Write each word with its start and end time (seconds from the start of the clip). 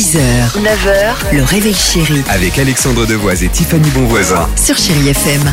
6h, 0.00 0.16
9h, 0.56 1.34
le 1.36 1.42
réveil 1.42 1.74
chéri 1.74 2.22
Avec 2.30 2.58
Alexandre 2.58 3.04
Devoise 3.04 3.44
et 3.44 3.48
Tiffany 3.50 3.86
Bonvoisin. 3.90 4.48
sur 4.56 4.74
Chérie 4.74 5.10
FM. 5.10 5.42
No 5.44 5.52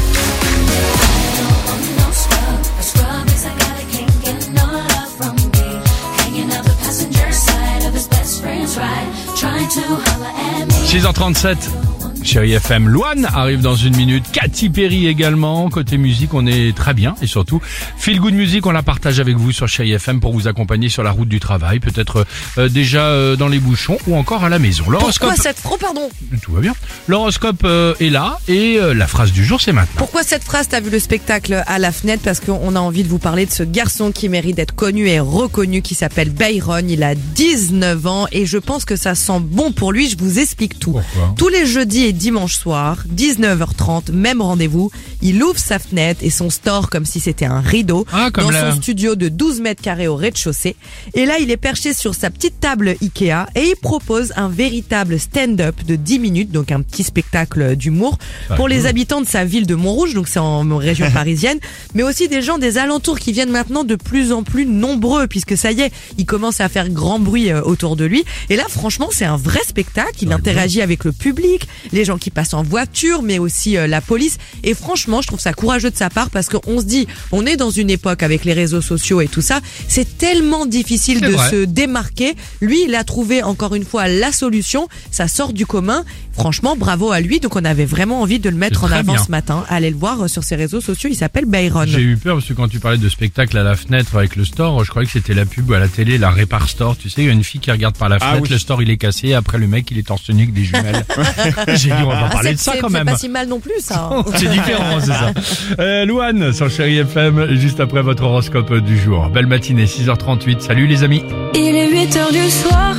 scrub, 2.14 2.40
a 2.80 2.82
scrub 2.82 3.28
is 3.28 3.44
a 3.44 3.50
guy 3.50 3.66
that 3.76 3.92
can't 3.92 4.24
get 4.24 4.50
no 4.54 4.64
love 4.72 5.12
from 5.20 5.36
me. 5.36 5.82
Hanging 6.24 6.50
out 6.54 6.64
the 6.64 6.72
passenger 6.82 7.30
side 7.34 7.86
of 7.90 7.94
his 7.94 8.08
best 8.08 8.42
friend's 8.42 8.78
ride, 8.78 9.10
trying 9.36 9.68
to 9.68 9.82
holler 9.82 10.32
at 10.62 10.66
me. 10.66 10.76
6h37. 10.98 11.87
Chérie 12.28 12.52
FM, 12.52 12.90
Loane 12.90 13.26
arrive 13.34 13.62
dans 13.62 13.78
une 13.78 13.96
minute. 13.96 14.26
Katy 14.34 14.70
Perry 14.70 15.08
également. 15.08 15.70
Côté 15.70 15.98
musique, 15.98 16.34
on 16.34 16.46
est 16.46 16.76
très 16.76 16.94
bien. 16.94 17.16
Et 17.22 17.26
surtout, 17.26 17.62
Feel 17.98 18.20
Good 18.20 18.34
Music, 18.34 18.66
on 18.66 18.72
la 18.72 18.84
partage 18.84 19.22
avec 19.22 19.38
vous 19.38 19.54
sur 19.54 19.70
Chérie 19.70 19.94
FM 19.94 20.20
pour 20.20 20.34
vous 20.34 20.46
accompagner 20.46 20.90
sur 20.90 21.04
la 21.04 21.12
route 21.12 21.30
du 21.30 21.40
travail. 21.40 21.80
Peut-être 21.80 22.26
euh, 22.58 22.68
déjà 22.68 23.06
euh, 23.06 23.38
dans 23.38 23.48
les 23.48 23.60
bouchons 23.60 23.98
ou 24.08 24.18
encore 24.18 24.44
à 24.44 24.50
la 24.50 24.60
maison. 24.60 24.90
L'horoscope, 24.90 25.30
Pourquoi 25.30 25.42
cette 25.42 25.64
oh 25.72 25.78
pardon 25.80 26.10
tout 26.42 26.52
va 26.52 26.60
bien. 26.60 26.74
L'horoscope 27.08 27.62
euh, 27.64 27.94
est 28.02 28.10
là 28.10 28.40
et 28.50 28.78
euh, 28.78 28.94
la 28.94 29.08
phrase 29.08 29.32
du 29.32 29.46
jour, 29.46 29.62
c'est 29.62 29.72
maintenant. 29.72 29.98
Pourquoi 29.98 30.24
cette 30.24 30.44
phrase? 30.44 30.68
T'as 30.68 30.82
vu 30.82 30.90
le 30.90 31.00
spectacle 31.00 31.64
à 31.66 31.80
la 31.80 31.94
fenêtre? 31.94 32.24
Parce 32.24 32.42
qu'on 32.42 32.76
a 32.76 32.80
envie 32.80 33.04
de 33.04 33.08
vous 33.08 33.20
parler 33.20 33.46
de 33.46 33.52
ce 33.52 33.64
garçon 33.64 34.12
qui 34.12 34.28
mérite 34.28 34.58
d'être 34.58 34.76
connu 34.76 35.08
et 35.08 35.22
reconnu 35.22 35.82
qui 35.82 35.96
s'appelle 35.96 36.30
Byron. 36.30 36.90
Il 36.90 37.04
a 37.04 37.16
19 37.16 38.06
ans 38.06 38.28
et 38.34 38.46
je 38.46 38.58
pense 38.58 38.84
que 38.84 38.98
ça 38.98 39.16
sent 39.16 39.40
bon 39.40 39.72
pour 39.72 39.94
lui. 39.94 40.10
Je 40.10 40.18
vous 40.18 40.40
explique 40.40 40.78
tout. 40.78 40.92
Pourquoi? 40.92 41.34
Tous 41.38 41.48
les 41.48 41.66
jeudis 41.66 42.04
et 42.04 42.17
dimanches 42.18 42.58
soirs, 42.58 43.04
19h30, 43.16 44.12
même 44.12 44.42
rendez-vous. 44.42 44.92
Il 45.22 45.42
ouvre 45.44 45.58
sa 45.60 45.80
fenêtre 45.80 46.22
et 46.24 46.30
son 46.30 46.50
store 46.50 46.90
comme 46.90 47.06
si 47.06 47.20
c'était 47.20 47.46
un 47.46 47.60
rideau 47.62 48.06
Ah, 48.12 48.30
comme 48.34 48.46
dans 48.46 48.52
la- 48.52 48.72
son 48.72 48.78
studio 48.82 49.16
de 49.16 49.30
12 49.30 49.62
mètres 49.62 49.82
carrés 49.82 50.08
au 50.08 50.16
rez-de-chaussée. 50.16 50.76
Et 51.14 51.26
là, 51.26 51.36
il 51.40 51.52
est 51.52 51.58
perché 51.58 51.94
sur 51.94 52.14
sa 52.16 52.30
petite 52.30 52.60
table 52.60 52.96
Ikea 53.02 53.46
et 53.56 53.70
il 53.70 53.76
propose 53.82 54.34
un 54.36 54.50
véritable 54.50 55.20
stand-up 55.20 55.76
de 55.86 55.96
10 55.96 56.20
minutes, 56.20 56.52
donc 56.52 56.72
un 56.72 56.82
petit 56.82 57.04
spectacle 57.04 57.76
d'humour 57.76 58.18
pour 58.56 58.68
les 58.68 58.86
habitants 58.86 59.22
de 59.22 59.28
sa 59.28 59.46
ville 59.46 59.68
de 59.68 59.76
Montrouge, 59.76 60.14
donc 60.14 60.28
c'est 60.28 60.40
en 60.40 60.78
région 60.78 61.10
parisienne, 61.14 61.60
mais 61.94 62.04
aussi 62.04 62.28
des 62.28 62.42
gens 62.42 62.58
des 62.58 62.78
alentours 62.78 63.20
qui 63.20 63.32
viennent 63.32 63.52
maintenant 63.52 63.84
de 63.84 63.96
plus 63.96 64.32
en 64.32 64.44
plus 64.44 64.66
nombreux 64.66 65.28
puisque 65.28 65.58
ça 65.58 65.72
y 65.72 65.82
est, 65.82 65.92
il 66.18 66.26
commence 66.26 66.62
à 66.62 66.70
faire 66.70 66.90
grand 66.90 67.20
bruit 67.20 67.52
euh, 67.52 67.62
autour 67.62 67.96
de 67.96 68.06
lui. 68.06 68.24
Et 68.50 68.56
là, 68.56 68.64
franchement, 68.70 69.10
c'est 69.12 69.26
un 69.26 69.38
vrai 69.38 69.60
spectacle. 69.68 70.16
Il 70.22 70.32
interagit 70.34 70.82
avec 70.82 71.04
le 71.04 71.12
public, 71.12 71.68
les 71.98 72.06
gens 72.06 72.18
qui 72.18 72.30
passent 72.30 72.54
en 72.54 72.64
voiture, 72.64 73.22
mais 73.24 73.40
aussi 73.40 73.76
euh, 73.76 73.88
la 73.88 74.02
police. 74.02 74.38
Et 74.64 74.74
franchement, 74.74 75.22
je 75.22 75.28
trouve 75.28 75.40
ça 75.40 75.54
courageux 75.54 75.90
de 75.90 75.96
sa 75.96 76.10
part 76.10 76.30
parce 76.30 76.48
qu'on 76.48 76.80
se 76.80 76.86
dit, 76.86 77.08
on 77.32 77.46
est 77.46 77.58
dans 77.58 77.72
une 77.72 77.90
époque 77.90 78.24
avec 78.24 78.46
les 78.46 78.54
réseaux 78.54 78.82
sociaux 78.82 79.20
et 79.20 79.28
tout 79.28 79.42
ça, 79.42 79.60
c'est 79.88 80.18
tellement 80.18 80.66
difficile 80.66 81.22
de 81.22 81.30
vrai. 81.30 81.50
se 81.50 81.66
démarquer. 81.66 82.36
Lui, 82.62 82.84
il 82.88 82.96
a 82.96 83.04
trouvé 83.04 83.44
encore 83.44 83.76
une 83.76 83.84
fois 83.84 84.08
la 84.08 84.32
solution. 84.32 84.88
Ça 85.12 85.28
sort 85.28 85.54
du 85.54 85.66
commun. 85.66 86.06
Franchement, 86.34 86.76
bravo 86.76 87.12
à 87.12 87.20
lui. 87.20 87.40
Donc, 87.40 87.56
on 87.56 87.66
avait 87.66 87.86
vraiment 87.86 88.22
envie 88.22 88.40
de 88.40 88.50
le 88.50 88.56
mettre 88.56 88.84
en 88.84 88.92
avant 88.92 89.14
bien. 89.14 89.24
ce 89.24 89.32
matin. 89.32 89.66
Allez 89.70 89.90
le 89.90 89.96
voir 89.96 90.22
euh, 90.22 90.28
sur 90.28 90.44
ses 90.44 90.56
réseaux 90.56 90.82
sociaux. 90.82 91.10
Il 91.12 91.16
s'appelle 91.16 91.46
Byron. 91.46 91.88
J'ai 91.88 92.02
eu 92.02 92.16
peur 92.18 92.36
parce 92.36 92.48
que 92.48 92.54
quand 92.54 92.68
tu 92.68 92.80
parlais 92.80 93.00
de 93.00 93.10
spectacle 93.10 93.58
à 93.58 93.64
la 93.64 93.76
fenêtre 93.76 94.16
avec 94.16 94.36
le 94.36 94.46
store, 94.46 94.84
je 94.84 94.90
croyais 94.92 95.08
que 95.08 95.14
c'était 95.14 95.34
la 95.34 95.48
pub 95.48 95.72
à 95.74 95.80
la 95.80 95.88
télé, 95.88 96.20
la 96.20 96.30
Répar 96.30 96.70
Store. 96.70 96.96
Tu 96.96 97.10
sais, 97.10 97.22
il 97.24 97.26
y 97.26 97.30
a 97.30 97.34
une 97.34 97.44
fille 97.44 97.60
qui 97.60 97.72
regarde 97.72 97.98
par 97.98 98.10
la 98.10 98.20
fenêtre, 98.20 98.52
le 98.52 98.58
store 98.60 98.84
il 98.84 98.90
est 98.92 98.98
cassé, 98.98 99.34
après 99.34 99.58
le 99.58 99.66
mec 99.66 99.90
il 99.90 99.98
est 99.98 100.08
torse 100.08 100.30
nu 100.30 100.44
avec 100.44 100.54
des 100.54 100.64
jumelles. 100.64 101.06
J'ai 101.90 101.96
dit 101.96 102.04
on 102.04 102.10
va 102.10 102.24
Ah, 102.26 102.30
parler 102.30 102.50
c'est- 102.50 102.56
de 102.56 102.60
ça 102.60 102.72
c'est- 102.74 102.80
quand 102.80 102.88
c'est 102.90 102.94
même. 102.94 103.06
pas 103.06 103.18
si 103.18 103.30
mal 103.30 103.48
non 103.48 103.60
plus, 103.60 103.80
ça. 103.80 104.10
hein. 104.12 104.24
C'est 104.36 104.50
différent, 104.50 105.00
c'est 105.00 105.08
ça. 105.08 105.32
Euh, 105.80 106.06
Louane 106.06 106.54
sur 106.54 106.70
Chéri 106.70 106.98
FM, 107.00 107.56
juste 107.56 107.80
après 107.80 108.02
votre 108.02 108.24
horoscope 108.24 108.74
du 108.80 109.00
jour. 109.00 109.30
Belle 109.30 109.48
matinée, 109.48 109.86
6h38. 109.86 110.62
Salut 110.62 110.88
les 110.88 111.04
amis. 111.04 111.24
Il 111.54 111.76
est 111.76 111.90
8 111.90 112.16
heures 112.18 112.32
du 112.32 112.50
soir, 112.50 112.96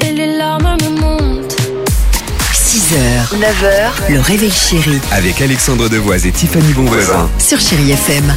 et 0.00 0.12
les 0.12 0.36
larmes 0.38 0.76
me 0.82 1.00
montent. 1.00 1.56
6h, 2.52 3.34
9h, 3.38 4.12
le 4.12 4.20
réveil 4.20 4.50
chéri 4.50 4.98
Avec 5.12 5.40
Alexandre 5.40 5.88
Devoise 5.88 6.26
et 6.26 6.32
Tiffany 6.32 6.72
Bonvoisin. 6.72 7.28
sur 7.38 7.60
Chérie 7.60 7.90
FM. 7.92 8.34